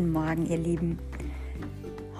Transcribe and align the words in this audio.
Guten 0.00 0.12
Morgen, 0.12 0.46
ihr 0.46 0.56
Lieben. 0.56 0.98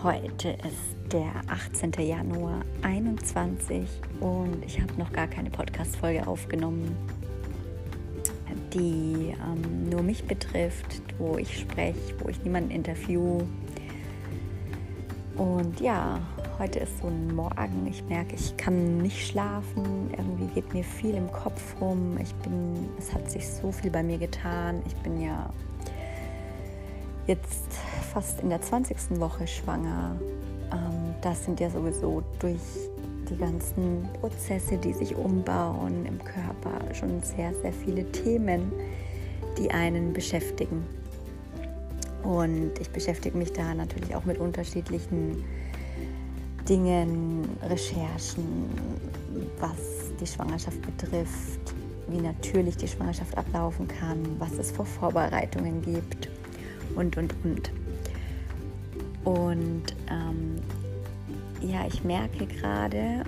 Heute 0.02 0.50
ist 0.50 1.12
der 1.12 1.32
18. 1.48 1.92
Januar 1.92 2.60
21 2.82 3.88
und 4.20 4.62
ich 4.66 4.78
habe 4.78 4.92
noch 4.98 5.10
gar 5.10 5.26
keine 5.26 5.48
Podcast-Folge 5.48 6.26
aufgenommen, 6.26 6.94
die 8.74 9.34
ähm, 9.42 9.88
nur 9.88 10.02
mich 10.02 10.24
betrifft, 10.24 11.02
wo 11.16 11.38
ich 11.38 11.58
spreche, 11.58 12.14
wo 12.18 12.28
ich 12.28 12.44
niemanden 12.44 12.70
interview. 12.70 13.38
Und 15.38 15.80
ja, 15.80 16.20
heute 16.58 16.80
ist 16.80 16.98
so 16.98 17.06
ein 17.06 17.34
Morgen. 17.34 17.86
Ich 17.88 18.04
merke, 18.04 18.34
ich 18.34 18.58
kann 18.58 18.98
nicht 18.98 19.26
schlafen. 19.26 20.10
Irgendwie 20.18 20.48
geht 20.48 20.74
mir 20.74 20.84
viel 20.84 21.14
im 21.14 21.32
Kopf 21.32 21.80
rum. 21.80 22.18
Ich 22.20 22.34
bin, 22.34 22.90
es 22.98 23.14
hat 23.14 23.30
sich 23.30 23.48
so 23.48 23.72
viel 23.72 23.90
bei 23.90 24.02
mir 24.02 24.18
getan. 24.18 24.82
Ich 24.86 24.94
bin 24.96 25.18
ja 25.18 25.50
jetzt 27.30 27.72
fast 28.12 28.40
in 28.40 28.50
der 28.50 28.60
20. 28.60 29.20
Woche 29.20 29.46
schwanger. 29.46 30.16
Ähm, 30.72 31.14
das 31.22 31.44
sind 31.44 31.60
ja 31.60 31.70
sowieso 31.70 32.22
durch 32.40 32.60
die 33.30 33.36
ganzen 33.36 34.08
Prozesse, 34.20 34.76
die 34.76 34.92
sich 34.92 35.14
umbauen 35.14 36.04
im 36.06 36.18
Körper, 36.24 36.92
schon 36.92 37.22
sehr, 37.22 37.54
sehr 37.62 37.72
viele 37.72 38.10
Themen, 38.10 38.72
die 39.56 39.70
einen 39.70 40.12
beschäftigen. 40.12 40.84
Und 42.24 42.72
ich 42.80 42.90
beschäftige 42.90 43.38
mich 43.38 43.52
da 43.52 43.74
natürlich 43.74 44.14
auch 44.14 44.24
mit 44.24 44.38
unterschiedlichen 44.38 45.44
Dingen, 46.68 47.48
Recherchen, 47.62 48.68
was 49.60 50.10
die 50.20 50.26
Schwangerschaft 50.26 50.82
betrifft, 50.82 51.74
wie 52.08 52.20
natürlich 52.20 52.76
die 52.76 52.88
Schwangerschaft 52.88 53.38
ablaufen 53.38 53.86
kann, 53.86 54.18
was 54.40 54.52
es 54.58 54.72
vor 54.72 54.84
Vorbereitungen 54.84 55.80
gibt 55.82 56.28
und, 56.96 57.16
und, 57.16 57.34
und. 57.44 57.70
Und 59.24 59.84
ähm, 60.08 60.56
ja, 61.60 61.86
ich 61.86 62.02
merke 62.04 62.46
gerade, 62.46 63.24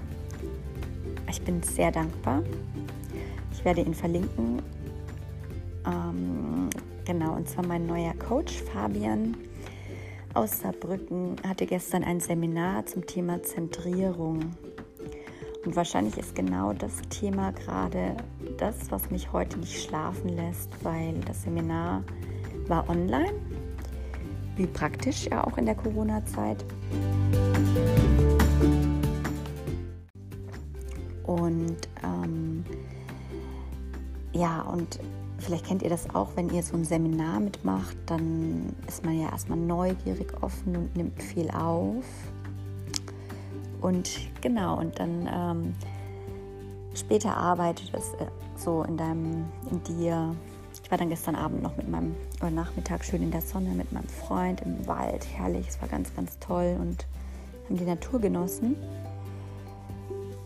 ich 1.29 1.43
bin 1.43 1.63
sehr 1.63 1.91
dankbar. 1.91 2.43
Ich 3.53 3.65
werde 3.65 3.83
ihn 3.83 3.95
verlinken. 3.95 4.63
Ähm, 5.87 6.71
genau, 7.05 7.35
und 7.35 7.49
zwar 7.49 7.67
mein 7.67 7.87
neuer 7.87 8.15
Coach 8.15 8.63
Fabian 8.63 9.37
aus 10.35 10.61
Saarbrücken 10.61 11.37
hatte 11.47 11.67
gestern 11.67 12.05
ein 12.05 12.21
Seminar 12.21 12.87
zum 12.87 13.07
Thema 13.07 13.43
Zentrierung. 13.43 14.41
Und 15.65 15.77
wahrscheinlich 15.77 16.17
ist 16.17 16.35
genau 16.35 16.73
das 16.73 17.03
Thema 17.11 17.53
gerade 17.53 18.17
das, 18.57 18.91
was 18.91 19.11
mich 19.11 19.33
heute 19.33 19.59
nicht 19.59 19.83
schlafen 19.83 20.31
lässt, 20.31 20.71
weil 20.83 21.15
das 21.27 21.43
Seminar 21.43 22.03
war 22.67 22.89
online 22.89 23.52
wie 24.57 24.67
praktisch 24.67 25.27
ja 25.27 25.45
auch 25.45 25.57
in 25.59 25.67
der 25.67 25.75
Corona-Zeit. 25.75 26.65
Und 31.25 31.89
ähm, 32.03 32.65
ja, 34.33 34.63
und 34.63 34.99
vielleicht 35.39 35.67
kennt 35.67 35.83
ihr 35.83 35.91
das 35.91 36.15
auch, 36.15 36.29
wenn 36.37 36.51
ihr 36.51 36.63
so 36.63 36.77
ein 36.77 36.85
Seminar 36.85 37.41
mitmacht, 37.41 37.97
dann 38.07 38.75
ist 38.87 39.05
man 39.05 39.19
ja 39.19 39.31
erstmal 39.31 39.59
neugierig, 39.59 40.33
offen 40.43 40.77
und 40.77 40.97
nimmt 40.97 41.23
viel 41.23 41.51
auf. 41.51 42.05
Und 43.81 44.11
genau, 44.41 44.79
und 44.79 44.99
dann 44.99 45.29
ähm, 45.33 45.75
später 46.95 47.37
arbeitet 47.37 47.93
es 47.95 48.13
äh, 48.15 48.27
so 48.57 48.85
in 48.85 48.97
deinem, 48.97 49.45
in 49.71 49.83
dir 49.85 50.35
ich 50.83 50.91
war 50.91 50.99
dann 50.99 51.09
gestern 51.09 51.35
Abend 51.35 51.63
noch 51.63 51.77
mit 51.77 51.89
meinem, 51.89 52.15
oder 52.43 52.51
Nachmittag 52.51 53.05
schön 53.05 53.23
in 53.23 53.31
der 53.31 53.41
Sonne 53.41 53.71
mit 53.71 53.93
meinem 53.93 54.09
Freund 54.09 54.63
im 54.63 54.87
Wald. 54.89 55.25
Herrlich, 55.33 55.69
es 55.69 55.81
war 55.81 55.89
ganz, 55.89 56.15
ganz 56.17 56.39
toll 56.41 56.77
und 56.81 57.07
haben 57.69 57.77
die 57.77 57.85
Natur 57.85 58.21
genossen. 58.21 58.75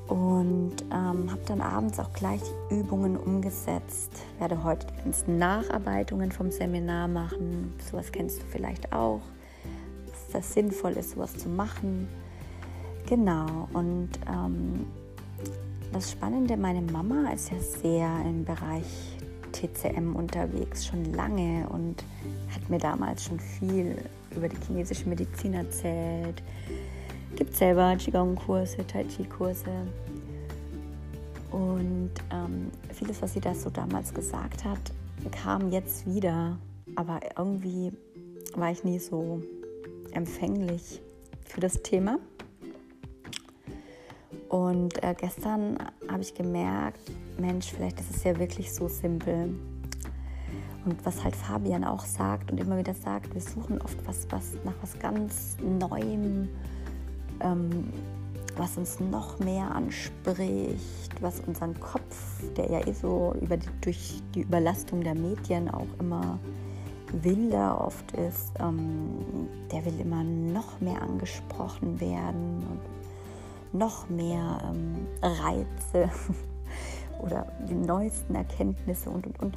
Und 0.06 0.74
ähm, 0.92 1.32
habe 1.32 1.40
dann 1.46 1.60
abends 1.60 1.98
auch 1.98 2.12
gleich 2.12 2.40
die 2.70 2.74
Übungen 2.74 3.16
umgesetzt. 3.16 4.10
Werde 4.38 4.62
heute 4.62 4.86
die 4.86 5.02
ganzen 5.02 5.38
Nacharbeitungen 5.38 6.30
vom 6.30 6.50
Seminar 6.50 7.08
machen. 7.08 7.72
Sowas 7.90 8.12
kennst 8.12 8.42
du 8.42 8.44
vielleicht 8.44 8.92
auch. 8.92 9.22
Dass 10.06 10.28
das 10.32 10.52
sinnvoll 10.52 10.92
ist, 10.92 11.12
sowas 11.12 11.36
zu 11.36 11.48
machen. 11.48 12.08
Genau. 13.08 13.68
Und 13.72 14.10
ähm, 14.30 14.86
das 15.92 16.12
Spannende, 16.12 16.56
meine 16.56 16.82
Mama 16.82 17.30
ist 17.32 17.50
ja 17.50 17.58
sehr 17.58 18.10
im 18.26 18.44
Bereich 18.44 19.15
TCM 19.56 20.14
unterwegs, 20.14 20.86
schon 20.86 21.12
lange 21.14 21.66
und 21.70 22.04
hat 22.54 22.68
mir 22.68 22.78
damals 22.78 23.24
schon 23.24 23.40
viel 23.40 23.96
über 24.34 24.48
die 24.48 24.56
chinesische 24.66 25.08
Medizin 25.08 25.54
erzählt. 25.54 26.42
Gibt 27.36 27.56
selber 27.56 27.96
Qigong-Kurse, 27.96 28.86
Tai 28.86 29.04
Chi-Kurse. 29.04 29.70
Und 31.50 32.12
ähm, 32.30 32.70
vieles, 32.92 33.22
was 33.22 33.32
sie 33.32 33.40
da 33.40 33.54
so 33.54 33.70
damals 33.70 34.12
gesagt 34.12 34.64
hat, 34.64 34.80
kam 35.30 35.70
jetzt 35.70 36.06
wieder. 36.06 36.58
Aber 36.96 37.20
irgendwie 37.36 37.92
war 38.54 38.70
ich 38.70 38.84
nie 38.84 38.98
so 38.98 39.42
empfänglich 40.12 41.00
für 41.44 41.60
das 41.60 41.82
Thema. 41.82 42.18
Und 44.56 45.02
äh, 45.02 45.14
gestern 45.14 45.76
habe 46.08 46.22
ich 46.22 46.32
gemerkt, 46.32 47.12
Mensch, 47.38 47.72
vielleicht 47.72 48.00
ist 48.00 48.16
es 48.16 48.24
ja 48.24 48.38
wirklich 48.38 48.72
so 48.72 48.88
simpel. 48.88 49.54
Und 50.86 51.04
was 51.04 51.22
halt 51.22 51.36
Fabian 51.36 51.84
auch 51.84 52.06
sagt 52.06 52.50
und 52.50 52.58
immer 52.58 52.78
wieder 52.78 52.94
sagt, 52.94 53.34
wir 53.34 53.42
suchen 53.42 53.82
oft 53.82 53.98
was, 54.06 54.26
was 54.30 54.54
nach 54.64 54.72
was 54.80 54.98
ganz 54.98 55.58
Neuem, 55.60 56.48
ähm, 57.40 57.92
was 58.56 58.78
uns 58.78 58.98
noch 58.98 59.38
mehr 59.40 59.70
anspricht, 59.72 61.20
was 61.20 61.40
unseren 61.40 61.78
Kopf, 61.78 62.16
der 62.56 62.70
ja 62.70 62.86
eh 62.86 62.94
so 62.94 63.34
über 63.42 63.58
die, 63.58 63.68
durch 63.82 64.22
die 64.34 64.40
Überlastung 64.40 65.02
der 65.02 65.16
Medien 65.16 65.68
auch 65.68 65.88
immer 66.00 66.38
wilder 67.12 67.78
oft 67.84 68.10
ist, 68.12 68.52
ähm, 68.58 69.48
der 69.70 69.84
will 69.84 70.00
immer 70.00 70.24
noch 70.24 70.80
mehr 70.80 71.02
angesprochen 71.02 72.00
werden 72.00 72.64
noch 73.72 74.08
mehr 74.08 74.58
ähm, 74.64 75.06
Reize 75.22 76.10
oder 77.22 77.46
die 77.68 77.74
neuesten 77.74 78.34
Erkenntnisse 78.34 79.10
und 79.10 79.26
und 79.26 79.40
und. 79.40 79.56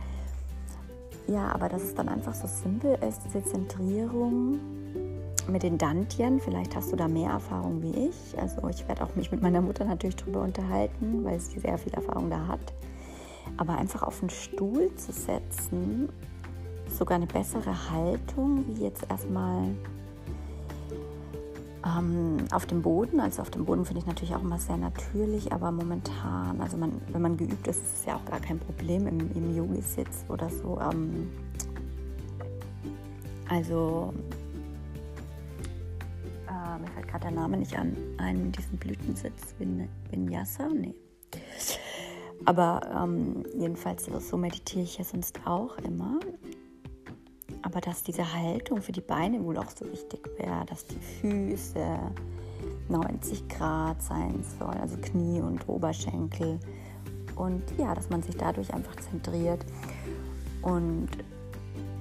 Ja, 1.28 1.54
aber 1.54 1.70
dass 1.70 1.84
es 1.84 1.94
dann 1.94 2.10
einfach 2.10 2.34
so 2.34 2.48
simpel 2.48 2.98
ist, 3.08 3.22
diese 3.26 3.44
Zentrierung 3.44 4.60
mit 5.48 5.64
den 5.64 5.78
Dantien. 5.78 6.40
Vielleicht 6.40 6.76
hast 6.76 6.92
du 6.92 6.96
da 6.96 7.08
mehr 7.08 7.32
Erfahrung 7.32 7.82
wie 7.82 8.08
ich. 8.08 8.40
Also 8.40 8.68
ich 8.70 8.88
werde 8.88 9.04
auch 9.04 9.16
mich 9.16 9.32
mit 9.32 9.42
meiner 9.42 9.62
Mutter 9.62 9.86
natürlich 9.86 10.16
darüber 10.16 10.42
unterhalten, 10.42 11.24
weil 11.24 11.40
sie 11.40 11.60
sehr 11.60 11.78
viel 11.78 11.94
Erfahrung 11.94 12.30
da 12.30 12.48
hat. 12.48 12.74
Aber 13.58 13.78
einfach 13.78 14.04
auf 14.04 14.20
den 14.20 14.30
Stuhl 14.30 14.94
zu 14.96 15.12
setzen, 15.12 16.10
sogar 16.88 17.18
eine 17.18 17.28
bessere 17.28 17.92
Haltung, 17.92 18.66
wie 18.68 18.84
jetzt 18.84 19.06
erstmal 19.10 19.70
ähm, 21.98 22.46
auf 22.52 22.66
dem 22.66 22.82
Boden, 22.82 23.20
also 23.20 23.42
auf 23.42 23.50
dem 23.50 23.66
Boden 23.66 23.86
finde 23.86 24.02
ich 24.02 24.08
natürlich 24.08 24.36
auch 24.36 24.42
immer 24.42 24.60
sehr 24.60 24.78
natürlich, 24.78 25.52
aber 25.52 25.72
momentan, 25.72 26.60
also 26.62 26.78
man, 26.78 27.02
wenn 27.12 27.22
man 27.22 27.38
geübt 27.38 27.68
ist, 27.68 27.82
ist 27.82 28.00
es 28.00 28.06
ja 28.06 28.16
auch 28.16 28.26
gar 28.26 28.40
kein 28.40 28.60
Problem 28.60 29.08
im, 29.08 29.20
im 29.36 29.56
Yogi-Sitz 29.56 30.26
oder 30.28 30.50
so. 30.50 30.80
Ähm, 30.80 31.30
also 33.50 34.14
äh, 36.48 36.80
mir 36.80 36.88
fällt 36.92 37.08
gerade 37.08 37.24
der 37.24 37.32
Name 37.32 37.58
nicht 37.58 37.78
an, 37.78 37.96
einen 38.18 38.52
diesen 38.52 38.78
Blütensitz, 38.78 39.56
Vin, 39.58 39.88
Vinyasa, 40.12 40.68
nee. 40.68 40.94
Aber 42.46 42.82
ähm, 42.96 43.44
jedenfalls 43.58 44.06
so 44.06 44.38
meditiere 44.38 44.84
ich 44.84 44.98
ja 44.98 45.04
sonst 45.04 45.40
auch 45.46 45.78
immer. 45.80 46.20
Aber 47.70 47.82
dass 47.82 48.02
diese 48.02 48.34
Haltung 48.34 48.82
für 48.82 48.92
die 48.92 49.02
Beine 49.02 49.44
wohl 49.44 49.58
auch 49.58 49.70
so 49.70 49.86
wichtig 49.86 50.28
wäre, 50.38 50.66
dass 50.66 50.86
die 50.88 51.00
Füße 51.22 52.00
90 52.88 53.48
Grad 53.48 54.02
sein 54.02 54.44
sollen, 54.58 54.80
also 54.80 54.98
Knie 54.98 55.40
und 55.40 55.70
Oberschenkel. 55.70 56.60
Und 57.36 57.62
ja, 57.78 57.94
dass 57.94 58.10
man 58.10 58.24
sich 58.24 58.36
dadurch 58.36 58.74
einfach 58.74 58.96
zentriert. 58.96 59.64
Und 60.64 61.10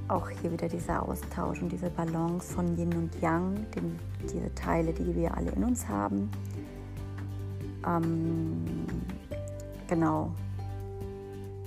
auch 0.09 0.31
hier 0.31 0.51
wieder 0.51 0.69
dieser 0.69 1.07
Austausch 1.07 1.61
und 1.61 1.71
diese 1.71 1.91
Balance 1.91 2.55
von 2.55 2.79
Yin 2.79 2.95
und 2.95 3.21
Yang, 3.21 3.67
den, 3.73 3.99
diese 4.23 4.55
Teile, 4.55 4.95
die 4.95 5.15
wir 5.15 5.37
alle 5.37 5.51
in 5.51 5.65
uns 5.65 5.87
haben. 5.87 6.31
Ähm, 7.87 8.65
genau, 9.87 10.33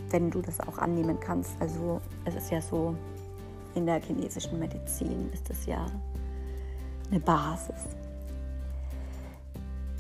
wenn 0.10 0.32
du 0.32 0.42
das 0.42 0.60
auch 0.60 0.80
annehmen 0.80 1.20
kannst. 1.20 1.52
Also 1.60 2.02
es 2.26 2.34
ist 2.34 2.50
ja 2.50 2.62
so, 2.62 2.96
in 3.76 3.86
der 3.86 4.02
chinesischen 4.02 4.60
Medizin 4.60 5.30
ist 5.34 5.50
das 5.50 5.66
ja 5.66 5.86
eine 7.10 7.20
Basis. 7.20 7.88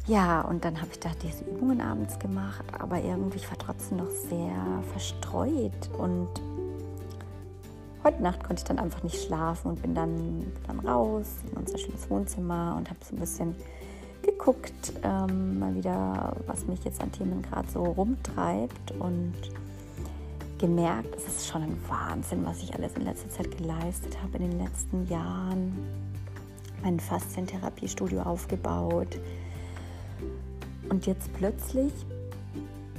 Ja, 0.08 0.42
und 0.42 0.66
dann 0.66 0.82
habe 0.82 0.92
ich 0.92 1.00
da 1.00 1.10
diese 1.22 1.44
Übungen 1.44 1.80
abends 1.80 2.18
gemacht, 2.18 2.66
aber 2.78 3.02
irgendwie 3.02 3.38
ich 3.38 3.50
war 3.50 3.58
trotzdem 3.58 4.00
noch 4.00 4.10
sehr 4.10 4.84
verstreut 4.92 5.90
und 5.98 6.28
heute 8.04 8.22
Nacht 8.24 8.44
konnte 8.44 8.62
ich 8.62 8.64
dann 8.64 8.80
einfach 8.80 9.04
nicht 9.04 9.24
schlafen 9.24 9.70
und 9.70 9.82
bin 9.82 9.94
dann, 9.94 10.52
dann 10.66 10.80
raus 10.80 11.28
in 11.52 11.58
unser 11.58 11.78
schönes 11.78 12.10
Wohnzimmer 12.10 12.76
und 12.78 12.90
habe 12.90 13.00
so 13.08 13.16
ein 13.16 13.20
bisschen 13.20 13.56
geguckt, 14.24 14.94
ähm, 15.04 15.60
mal 15.60 15.76
wieder, 15.76 16.36
was 16.48 16.66
mich 16.66 16.84
jetzt 16.84 17.02
an 17.02 17.12
Themen 17.12 17.42
gerade 17.44 17.70
so 17.70 17.84
rumtreibt 17.84 18.92
und 19.00 19.34
gemerkt, 20.62 21.16
es 21.16 21.26
ist 21.26 21.48
schon 21.48 21.64
ein 21.64 21.78
Wahnsinn, 21.90 22.46
was 22.46 22.62
ich 22.62 22.74
alles 22.76 22.94
in 22.94 23.02
letzter 23.02 23.30
Zeit 23.30 23.58
geleistet 23.58 24.16
habe, 24.22 24.38
in 24.38 24.52
den 24.52 24.60
letzten 24.60 25.08
Jahren. 25.08 25.76
Mein 26.84 27.00
Faszientherapiestudio 27.00 28.22
aufgebaut. 28.22 29.20
Und 30.90 31.08
jetzt 31.08 31.34
plötzlich, 31.34 31.92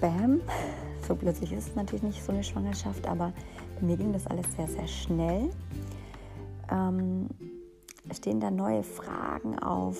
bam, 0.00 0.40
so 1.08 1.14
plötzlich 1.14 1.52
ist 1.52 1.68
es 1.68 1.76
natürlich 1.76 2.02
nicht 2.02 2.24
so 2.24 2.32
eine 2.32 2.42
Schwangerschaft, 2.42 3.06
aber 3.06 3.32
mir 3.80 3.96
ging 3.96 4.12
das 4.12 4.26
alles 4.26 4.46
sehr, 4.56 4.66
sehr 4.66 4.88
schnell. 4.88 5.50
Ähm, 6.68 7.28
stehen 8.12 8.40
da 8.40 8.50
neue 8.50 8.82
Fragen 8.82 9.58
auf, 9.60 9.98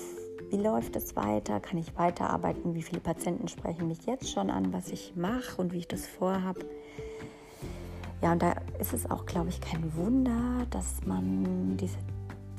wie 0.49 0.57
läuft 0.57 0.97
es 0.97 1.15
weiter? 1.15 1.61
Kann 1.61 1.77
ich 1.77 1.97
weiterarbeiten? 1.97 2.75
Wie 2.75 2.83
viele 2.83 2.99
Patienten 2.99 3.47
sprechen 3.47 3.87
mich 3.87 4.05
jetzt 4.05 4.29
schon 4.29 4.49
an, 4.49 4.73
was 4.73 4.89
ich 4.89 5.15
mache 5.15 5.61
und 5.61 5.71
wie 5.71 5.79
ich 5.79 5.87
das 5.87 6.05
vorhabe? 6.05 6.59
Ja, 8.23 8.31
und 8.31 8.41
da 8.41 8.53
ist 8.79 8.93
es 8.93 9.11
auch, 9.11 9.25
glaube 9.25 9.49
ich, 9.49 9.59
kein 9.59 9.93
Wunder, 9.97 10.65
dass 10.69 11.05
man 11.05 11.75
diese, 11.75 11.97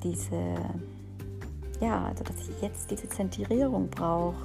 diese, 0.03 0.57
ja, 1.81 2.05
also 2.05 2.23
dass 2.23 2.37
ich 2.37 2.61
jetzt 2.61 2.91
diese 2.91 3.09
Zentrierung 3.09 3.89
brauche. 3.89 4.37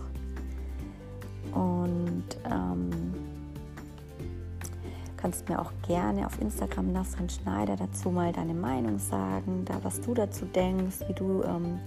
Und 1.54 2.24
ähm, 2.50 2.90
kannst 5.18 5.50
mir 5.50 5.60
auch 5.60 5.74
gerne 5.86 6.26
auf 6.26 6.40
Instagram 6.40 6.94
Nasrin 6.94 7.30
Schneider 7.30 7.76
dazu 7.76 8.12
mal 8.12 8.32
deine 8.32 8.54
Meinung 8.54 8.98
sagen, 8.98 9.66
da 9.66 9.78
was 9.84 10.00
du 10.00 10.14
dazu 10.14 10.46
denkst, 10.46 11.00
wie 11.10 11.14
du, 11.14 11.44
ähm, 11.44 11.80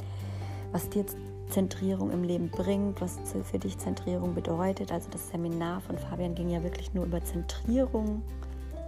was 0.72 0.90
dir 0.90 1.06
Zentrierung 1.48 2.10
im 2.10 2.22
Leben 2.22 2.50
bringt, 2.50 3.00
was 3.00 3.18
für 3.50 3.58
dich 3.58 3.78
Zentrierung 3.78 4.34
bedeutet. 4.34 4.92
Also 4.92 5.08
das 5.10 5.30
Seminar 5.30 5.80
von 5.80 5.96
Fabian 5.96 6.34
ging 6.34 6.50
ja 6.50 6.62
wirklich 6.62 6.92
nur 6.92 7.06
über 7.06 7.24
Zentrierung, 7.24 8.20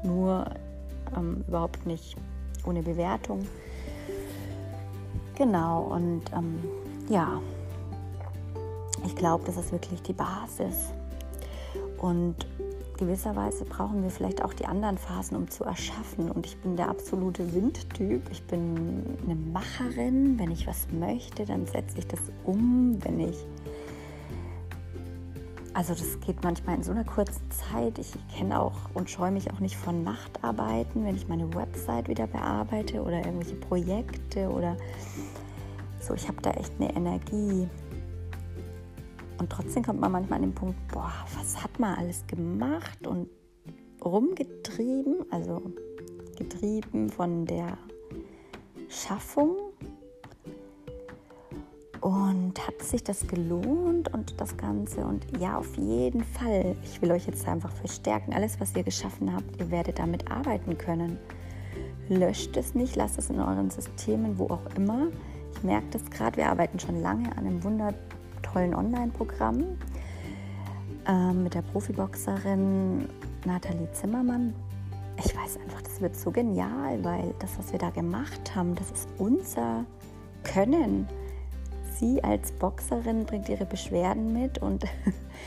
nur 0.04 0.46
ähm, 1.16 1.44
überhaupt 1.48 1.86
nicht 1.86 2.16
ohne 2.64 2.82
Bewertung. 2.82 3.46
Genau, 5.36 5.82
und 5.84 6.22
ähm, 6.32 6.62
ja, 7.08 7.40
ich 9.04 9.16
glaube, 9.16 9.44
das 9.46 9.56
ist 9.56 9.72
wirklich 9.72 10.00
die 10.02 10.12
Basis. 10.12 10.92
Und 11.98 12.46
gewisserweise 12.98 13.64
brauchen 13.64 14.02
wir 14.02 14.10
vielleicht 14.10 14.42
auch 14.44 14.54
die 14.54 14.66
anderen 14.66 14.98
Phasen, 14.98 15.36
um 15.36 15.50
zu 15.50 15.64
erschaffen. 15.64 16.30
Und 16.30 16.46
ich 16.46 16.56
bin 16.58 16.76
der 16.76 16.88
absolute 16.88 17.52
Windtyp. 17.52 18.22
Ich 18.30 18.42
bin 18.44 19.18
eine 19.24 19.34
Macherin. 19.34 20.38
Wenn 20.38 20.50
ich 20.50 20.66
was 20.66 20.86
möchte, 20.92 21.44
dann 21.44 21.66
setze 21.66 21.98
ich 21.98 22.06
das 22.06 22.20
um. 22.44 22.98
Wenn 23.02 23.20
ich 23.20 23.44
also 25.74 25.92
das 25.92 26.20
geht 26.20 26.42
manchmal 26.44 26.76
in 26.76 26.84
so 26.84 26.92
einer 26.92 27.04
kurzen 27.04 27.50
Zeit. 27.50 27.98
Ich 27.98 28.12
kenne 28.34 28.60
auch 28.60 28.76
und 28.94 29.10
scheue 29.10 29.32
mich 29.32 29.50
auch 29.52 29.58
nicht 29.58 29.76
von 29.76 30.04
Nachtarbeiten, 30.04 31.04
wenn 31.04 31.16
ich 31.16 31.26
meine 31.28 31.52
Website 31.52 32.08
wieder 32.08 32.28
bearbeite 32.28 33.02
oder 33.02 33.18
irgendwelche 33.18 33.56
Projekte 33.56 34.48
oder 34.48 34.76
so. 36.00 36.14
Ich 36.14 36.28
habe 36.28 36.40
da 36.42 36.52
echt 36.52 36.72
eine 36.78 36.94
Energie. 36.94 37.68
Und 39.38 39.50
trotzdem 39.50 39.82
kommt 39.82 40.00
man 40.00 40.12
manchmal 40.12 40.36
an 40.36 40.42
den 40.42 40.54
Punkt, 40.54 40.76
boah, 40.92 41.12
was 41.36 41.60
hat 41.62 41.78
man 41.80 41.96
alles 41.96 42.24
gemacht 42.28 43.04
und 43.04 43.28
rumgetrieben, 44.02 45.26
also 45.30 45.60
getrieben 46.38 47.10
von 47.10 47.46
der 47.46 47.76
Schaffung. 48.88 49.56
Und 52.04 52.52
hat 52.66 52.82
sich 52.82 53.02
das 53.02 53.26
gelohnt 53.26 54.12
und 54.12 54.38
das 54.38 54.58
Ganze? 54.58 55.06
Und 55.06 55.24
ja, 55.40 55.56
auf 55.56 55.74
jeden 55.78 56.22
Fall. 56.22 56.76
Ich 56.84 57.00
will 57.00 57.10
euch 57.10 57.26
jetzt 57.26 57.48
einfach 57.48 57.72
verstärken. 57.72 58.34
Alles, 58.34 58.60
was 58.60 58.76
ihr 58.76 58.82
geschaffen 58.82 59.34
habt, 59.34 59.58
ihr 59.58 59.70
werdet 59.70 59.98
damit 59.98 60.30
arbeiten 60.30 60.76
können. 60.76 61.18
Löscht 62.10 62.58
es 62.58 62.74
nicht, 62.74 62.94
lasst 62.94 63.16
es 63.16 63.30
in 63.30 63.40
euren 63.40 63.70
Systemen, 63.70 64.38
wo 64.38 64.48
auch 64.48 64.66
immer. 64.76 65.06
Ich 65.54 65.62
merke 65.62 65.86
das 65.92 66.10
gerade, 66.10 66.36
wir 66.36 66.46
arbeiten 66.50 66.78
schon 66.78 67.00
lange 67.00 67.32
an 67.38 67.46
einem 67.46 67.64
Wunder 67.64 67.94
tollen 68.42 68.74
Online-Programm 68.74 69.64
äh, 71.08 71.32
mit 71.32 71.54
der 71.54 71.62
Profiboxerin 71.62 73.08
Nathalie 73.46 73.90
Zimmermann. 73.92 74.52
Ich 75.16 75.34
weiß 75.34 75.56
einfach, 75.56 75.80
das 75.80 76.02
wird 76.02 76.16
so 76.16 76.30
genial, 76.30 77.02
weil 77.02 77.34
das, 77.38 77.58
was 77.58 77.72
wir 77.72 77.78
da 77.78 77.88
gemacht 77.88 78.54
haben, 78.54 78.74
das 78.74 78.90
ist 78.90 79.08
unser 79.16 79.86
Können. 80.42 81.08
Sie 81.98 82.22
als 82.22 82.52
Boxerin 82.52 83.24
bringt 83.24 83.48
ihre 83.48 83.64
Beschwerden 83.64 84.32
mit 84.32 84.58
und 84.58 84.84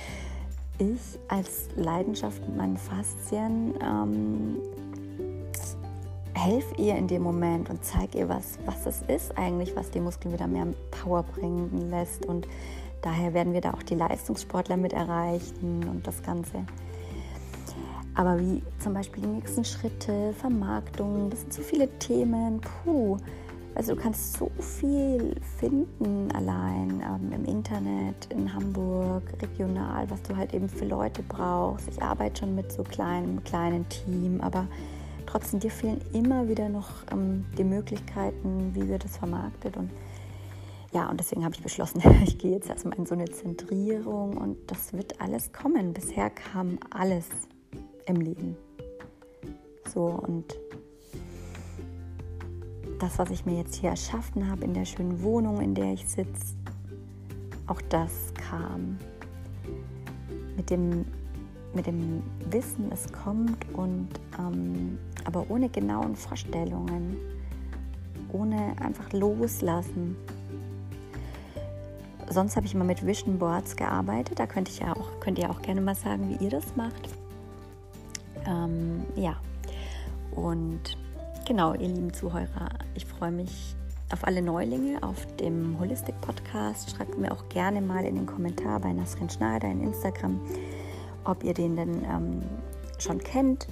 ich 0.80 1.20
als 1.28 1.70
Leidenschaft 1.76 2.42
mit 2.48 2.58
meinen 2.58 2.78
Faszien 2.78 3.74
ähm, 3.82 4.58
helfe 6.34 6.76
ihr 6.76 6.96
in 6.96 7.08
dem 7.08 7.24
Moment 7.24 7.70
und 7.70 7.84
zeige 7.84 8.20
ihr, 8.20 8.30
was, 8.30 8.60
was 8.66 8.86
es 8.86 9.02
ist 9.08 9.38
eigentlich, 9.38 9.76
was 9.76 9.90
die 9.92 10.00
Muskeln 10.00 10.34
wieder 10.34 10.48
mehr 10.48 10.68
Power 10.92 11.24
bringen 11.24 11.90
lässt 11.90 12.26
und 12.26 12.48
Daher 13.02 13.34
werden 13.34 13.54
wir 13.54 13.62
da 13.62 13.74
auch 13.74 13.84
die 13.84 13.96
Leistungssportler 13.96 14.78
mit 14.78 14.94
erreichen 14.94 15.88
und 15.88 16.06
das 16.08 16.22
Ganze. 16.24 16.66
Aber 18.16 18.40
wie 18.40 18.64
zum 18.80 18.94
Beispiel 18.94 19.22
die 19.22 19.30
nächsten 19.30 19.64
Schritte, 19.64 20.34
Vermarktung, 20.34 21.30
das 21.30 21.42
sind 21.42 21.54
so 21.54 21.62
viele 21.62 21.88
Themen. 22.00 22.60
Puh, 22.60 23.18
also 23.78 23.94
du 23.94 24.02
kannst 24.02 24.38
so 24.38 24.50
viel 24.60 25.36
finden 25.60 26.32
allein 26.32 27.04
ähm, 27.06 27.32
im 27.32 27.46
Internet, 27.46 28.28
in 28.32 28.52
Hamburg, 28.52 29.22
regional, 29.40 30.10
was 30.10 30.24
du 30.24 30.36
halt 30.36 30.52
eben 30.56 30.68
für 30.68 30.86
Leute 30.86 31.22
brauchst. 31.22 31.88
Ich 31.88 32.02
arbeite 32.02 32.40
schon 32.40 32.56
mit 32.56 32.72
so 32.72 32.84
kleinem, 32.84 33.44
kleinen 33.44 33.88
Team, 33.90 34.42
aber 34.42 34.66
trotzdem 35.28 35.60
dir 35.60 35.70
fehlen 35.70 36.02
immer 36.12 36.48
wieder 36.48 36.70
noch 36.70 36.90
ähm, 37.12 37.46
die 37.56 37.64
Möglichkeiten, 37.64 38.72
wie 38.74 38.88
wird 38.88 39.04
das 39.04 39.18
vermarktet 39.18 39.78
und 39.78 39.92
ja, 40.92 41.08
und 41.10 41.20
deswegen 41.20 41.44
habe 41.44 41.54
ich 41.54 41.62
beschlossen, 41.62 42.02
ich 42.24 42.40
gehe 42.40 42.54
jetzt 42.54 42.70
erstmal 42.70 42.98
in 42.98 43.06
so 43.06 43.14
eine 43.14 43.26
Zentrierung 43.26 44.38
und 44.38 44.58
das 44.72 44.94
wird 44.94 45.22
alles 45.22 45.52
kommen. 45.52 45.94
Bisher 45.94 46.32
kam 46.32 46.80
alles 46.90 47.28
im 48.08 48.16
Leben. 48.16 48.56
So 49.94 50.06
und 50.06 50.56
das, 53.00 53.20
was 53.20 53.30
ich 53.30 53.46
mir 53.46 53.58
jetzt 53.58 53.76
hier 53.76 53.92
erschaffen 53.92 54.50
habe 54.50 54.64
in 54.66 54.74
der 54.74 54.86
schönen 54.86 55.22
Wohnung, 55.22 55.62
in 55.62 55.76
der 55.76 55.94
ich 55.94 56.08
sitze, 56.08 56.56
auch 57.68 57.82
das 57.90 58.34
kam 58.50 58.98
mit 60.56 60.70
dem, 60.70 61.06
mit 61.74 61.86
dem 61.86 62.24
Wissen, 62.50 62.92
es 62.92 63.12
kommt 63.12 63.66
und 63.74 64.10
ähm, 64.40 64.98
aber 65.26 65.46
ohne 65.50 65.70
genauen 65.70 66.16
Vorstellungen, 66.16 67.18
ohne 68.32 68.76
einfach 68.80 69.12
loslassen 69.12 70.16
sonst 72.30 72.56
habe 72.56 72.66
ich 72.66 72.74
immer 72.74 72.84
mit 72.84 73.06
Vision 73.06 73.38
Boards 73.38 73.76
gearbeitet. 73.76 74.40
Da 74.40 74.48
könnte 74.48 74.72
ich 74.72 74.80
ja 74.80 74.94
auch, 74.94 75.20
könnt 75.20 75.40
ihr 75.40 75.50
auch 75.50 75.62
gerne 75.62 75.82
mal 75.82 75.96
sagen, 75.96 76.30
wie 76.30 76.44
ihr 76.44 76.52
das 76.52 76.76
macht. 76.76 77.10
Ähm, 78.46 79.04
ja, 79.16 79.36
und 80.36 80.98
genau, 81.48 81.74
ihr 81.74 81.88
lieben 81.88 82.14
Zuhörer, 82.14 82.70
ich 82.94 83.06
freue 83.06 83.32
mich 83.32 83.76
auf 84.12 84.28
alle 84.28 84.42
Neulinge 84.42 85.02
auf 85.02 85.26
dem 85.38 85.80
Holistic 85.80 86.20
Podcast. 86.20 86.92
Schreibt 86.92 87.18
mir 87.18 87.32
auch 87.32 87.48
gerne 87.50 87.80
mal 87.80 88.04
in 88.04 88.16
den 88.16 88.26
Kommentar 88.26 88.82
bei 88.82 88.92
Nasrin 88.92 89.30
Schneider 89.30 89.70
in 89.70 89.82
Instagram, 89.82 90.42
ob 91.24 91.44
ihr 91.46 91.54
den 91.54 91.78
denn 91.78 92.04
ähm, 92.04 92.42
schon 93.00 93.20
kennt 93.20 93.68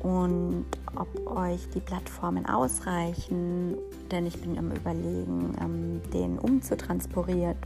und 0.00 0.66
ob 0.94 1.08
euch 1.36 1.68
die 1.74 1.80
Plattformen 1.80 2.46
ausreichen, 2.46 3.76
denn 4.10 4.26
ich 4.26 4.40
bin 4.40 4.56
am 4.58 4.70
Überlegen, 4.70 5.56
ähm, 5.60 6.00
den 6.12 6.38
umzutransportieren 6.38 7.56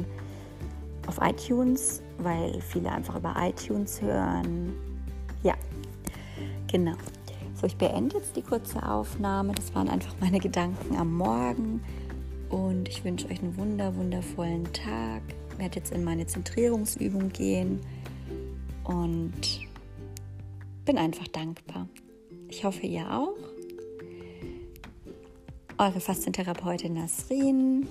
äh, 0.00 0.04
auf 1.06 1.18
iTunes, 1.22 2.02
weil 2.18 2.60
viele 2.62 2.90
einfach 2.90 3.16
über 3.16 3.36
iTunes 3.38 4.02
hören. 4.02 4.74
Ja, 5.44 5.54
genau. 6.70 6.96
So, 7.60 7.66
ich 7.66 7.76
beende 7.76 8.18
jetzt 8.18 8.36
die 8.36 8.42
kurze 8.42 8.88
Aufnahme. 8.88 9.52
Das 9.52 9.74
waren 9.74 9.88
einfach 9.88 10.14
meine 10.20 10.38
Gedanken 10.38 10.96
am 10.96 11.16
Morgen 11.16 11.82
und 12.50 12.88
ich 12.88 13.02
wünsche 13.02 13.28
euch 13.28 13.42
einen 13.42 13.56
wunder, 13.56 13.96
wundervollen 13.96 14.72
Tag. 14.72 15.22
Ich 15.50 15.58
werde 15.58 15.76
jetzt 15.76 15.90
in 15.90 16.04
meine 16.04 16.24
Zentrierungsübung 16.24 17.30
gehen 17.30 17.80
und 18.84 19.32
bin 20.84 20.98
einfach 20.98 21.26
dankbar. 21.26 21.88
Ich 22.48 22.62
hoffe, 22.62 22.86
ihr 22.86 23.12
auch. 23.12 23.34
Eure 25.78 25.98
Faszientherapeutin 25.98 26.94
Nasrin, 26.94 27.88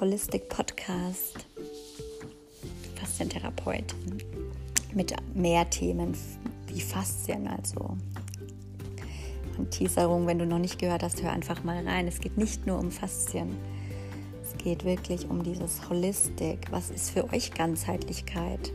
Holistic 0.00 0.48
Podcast, 0.48 1.46
Faszientherapeutin 2.96 4.18
mit 4.92 5.14
mehr 5.36 5.70
Themen 5.70 6.16
wie 6.66 6.80
Faszien, 6.80 7.46
also 7.46 7.96
Anteaserung, 9.58 10.26
wenn 10.26 10.38
du 10.38 10.46
noch 10.46 10.58
nicht 10.58 10.78
gehört 10.78 11.02
hast, 11.02 11.22
hör 11.22 11.32
einfach 11.32 11.64
mal 11.64 11.86
rein. 11.86 12.06
Es 12.06 12.20
geht 12.20 12.36
nicht 12.38 12.66
nur 12.66 12.78
um 12.78 12.90
Faszien. 12.90 13.56
Es 14.42 14.56
geht 14.56 14.84
wirklich 14.84 15.28
um 15.28 15.42
dieses 15.42 15.88
Holistik. 15.88 16.66
Was 16.70 16.90
ist 16.90 17.10
für 17.10 17.30
euch 17.32 17.52
Ganzheitlichkeit? 17.52 18.72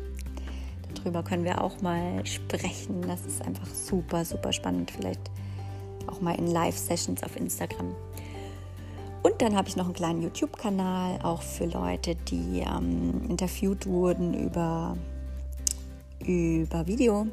Darüber 0.95 1.23
können 1.23 1.43
wir 1.43 1.63
auch 1.63 1.81
mal 1.81 2.25
sprechen. 2.25 3.01
Das 3.07 3.25
ist 3.25 3.41
einfach 3.41 3.67
super, 3.67 4.23
super 4.25 4.53
spannend. 4.53 4.91
Vielleicht 4.91 5.31
auch 6.07 6.21
mal 6.21 6.35
in 6.35 6.47
Live-Sessions 6.47 7.23
auf 7.23 7.35
Instagram. 7.35 7.95
Und 9.23 9.41
dann 9.41 9.55
habe 9.55 9.69
ich 9.69 9.77
noch 9.77 9.85
einen 9.85 9.93
kleinen 9.93 10.21
YouTube-Kanal, 10.21 11.19
auch 11.23 11.41
für 11.41 11.65
Leute, 11.65 12.15
die 12.15 12.59
ähm, 12.59 13.21
interviewt 13.29 13.85
wurden 13.85 14.33
über, 14.33 14.97
über 16.19 16.85
Video. 16.85 17.27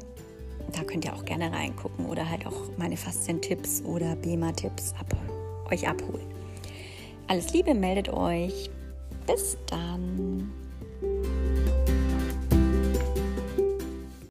Da 0.71 0.83
könnt 0.83 1.05
ihr 1.05 1.13
auch 1.13 1.25
gerne 1.25 1.51
reingucken 1.51 2.05
oder 2.05 2.29
halt 2.29 2.45
auch 2.45 2.69
meine 2.77 2.97
Faszien-Tipps 2.97 3.81
oder 3.83 4.15
BEMA-Tipps 4.15 4.93
ab, 4.99 5.15
euch 5.71 5.87
abholen. 5.87 6.27
Alles 7.27 7.53
Liebe, 7.53 7.73
meldet 7.73 8.09
euch. 8.09 8.69
Bis 9.25 9.57
dann. 9.67 10.51